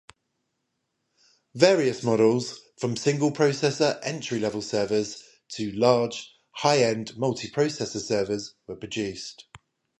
[1.53, 9.45] Various models, from single-processor entry-level servers to large high-end multiprocessor servers were produced.